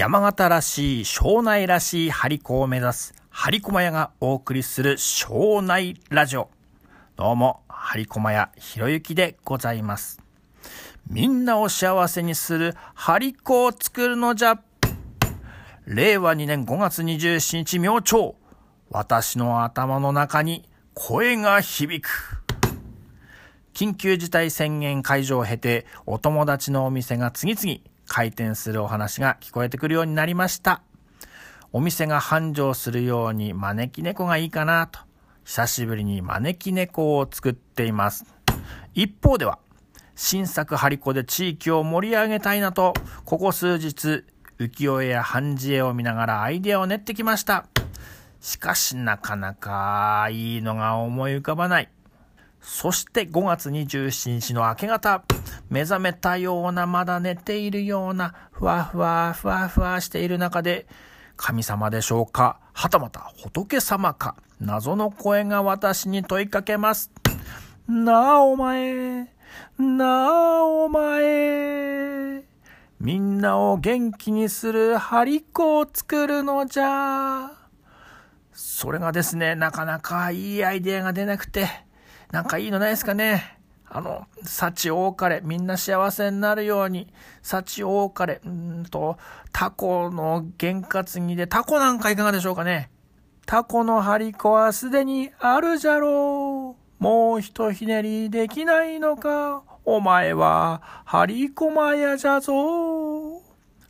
[0.00, 6.48] 山形らしい、庄内らしい張り子を目指す、張り駒屋がお送りする庄内ラジオ。
[7.16, 10.22] どうも、張り駒屋ひろゆきでございます。
[11.06, 14.62] みんなを幸せにする張り子を作るのじゃ。
[15.84, 18.36] 令和2年5月27日明朝。
[18.88, 22.08] 私の頭の中に声が響く。
[23.74, 30.82] 緊急事態宣言解除を経て、お友達のお店が次々開店するお話が聞こえてくるようになりました。
[31.72, 34.98] お店が繁盛するように招き猫がいいかなと、
[35.44, 38.24] 久しぶりに招き猫を作っています。
[38.94, 39.60] 一方では、
[40.16, 42.94] 新作張り子で地域を盛り上げたいなと、
[43.24, 44.24] ここ数日、
[44.58, 47.68] 浮世絵や半字絵を見ながらアイデアを練ってきました。
[48.40, 51.88] しかしなかなかいいのが思い浮かばない。
[52.60, 55.24] そして5月27日の明け方、
[55.70, 60.86] 目覚めたような、まだ寝ているような、ふわふわ、ふわふわしている中で、
[61.36, 67.10] 神様でしょうかはたまた仏様か謎の声が私に問いかけます。
[67.88, 69.32] なあお前、
[69.78, 72.42] なあお前。
[73.00, 77.50] みんなを元気にする張り子を作るのじゃ。
[78.52, 81.66] それがですね、なかなかいいアイデアが出なくて、
[82.30, 83.58] なんかいいのないですかね？
[83.92, 89.18] あの、幸多かれ、みんな幸せになるように、幸多かれ、うんと、
[89.52, 92.88] タコの験担ぎで、タコなんかいかがでしょうかね？
[93.46, 97.02] タコの張り子はすでにあるじゃろう。
[97.02, 99.64] もうひとひねりできないのか。
[99.84, 102.52] お前は、張り駒屋じゃぞ。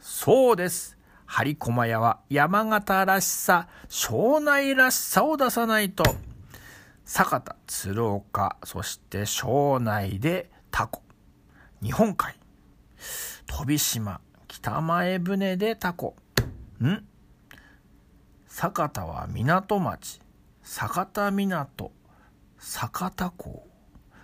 [0.00, 0.98] そうです。
[1.26, 6.02] 張り駒屋は山形らしさ、庄内らしさを出さないと。
[7.04, 11.02] 酒田、鶴岡、そして庄内でタコ。
[11.82, 12.34] 日本海、
[13.46, 16.16] 飛島、北前船でタコ。
[16.82, 17.04] ん？
[18.46, 20.20] 酒田は港町、
[20.62, 21.92] 酒田港、
[22.58, 23.68] 酒田港。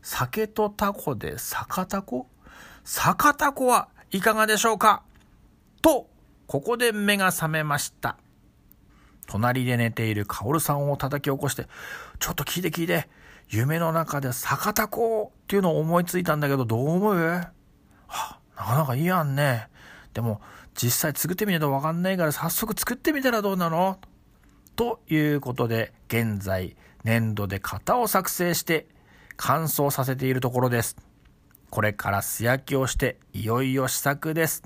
[0.00, 2.26] 酒とタコで酒田港？
[2.84, 5.02] 酒田港はいかがでしょうか？
[5.80, 6.08] と、
[6.46, 8.16] ここで目が覚めました。
[9.26, 11.66] 隣で寝ている薫さんを叩き起こして、
[12.18, 13.08] ちょっと聞いて聞いて、
[13.48, 17.16] 夢の中で逆田子っていうのを思いついたんだけど、どう思う？
[17.16, 17.50] は
[18.08, 19.68] あ、なかなかいいやんね。
[20.14, 20.40] でも、
[20.74, 23.98] 実際作ってみないとわかんないから早速作ってみたらどうなの？
[24.74, 28.86] ということで、現在、粘土で型を作成して
[29.36, 30.96] 乾燥させているところです。
[31.68, 34.62] これから素焼きをして、いよいよ試作です。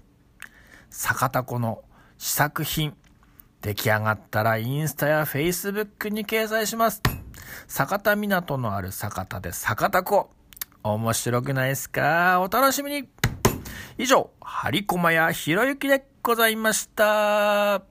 [0.90, 1.82] 逆田子の
[2.18, 2.96] 試作品。
[3.66, 7.02] 出来上がったらインスタやフェイスブックに掲載します。
[7.66, 10.30] 酒田港のある酒田で酒田湖。
[10.84, 12.40] 面白くないですか？
[12.40, 13.08] お楽しみに
[13.98, 17.82] 以上、張駒やひろゆきでございました。